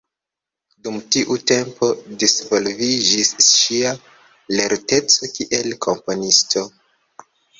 [0.85, 1.89] Dum tiu tempo
[2.23, 3.91] disvolviĝis ŝia
[4.55, 6.65] lerteco kiel komponisto.